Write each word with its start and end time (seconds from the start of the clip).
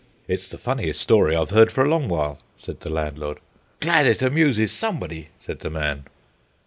"It's 0.27 0.47
the 0.47 0.57
funniest 0.57 0.99
story 0.99 1.35
I've 1.35 1.51
heard 1.51 1.71
for 1.71 1.85
a 1.85 1.87
long 1.87 2.09
while," 2.09 2.39
said 2.57 2.79
the 2.79 2.89
landlord. 2.89 3.37
"Glad 3.81 4.07
it 4.07 4.23
amuses 4.23 4.71
somebody," 4.71 5.27
said 5.45 5.59
the 5.59 5.69
man. 5.69 6.05